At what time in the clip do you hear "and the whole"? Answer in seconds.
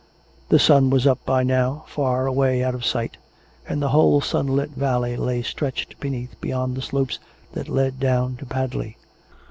3.69-4.19